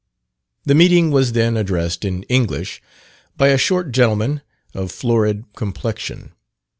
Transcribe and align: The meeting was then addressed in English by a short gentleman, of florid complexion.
The 0.65 0.73
meeting 0.73 1.11
was 1.11 1.33
then 1.33 1.55
addressed 1.55 2.03
in 2.03 2.23
English 2.23 2.81
by 3.37 3.49
a 3.49 3.57
short 3.59 3.91
gentleman, 3.91 4.41
of 4.73 4.91
florid 4.91 5.43
complexion. 5.55 6.31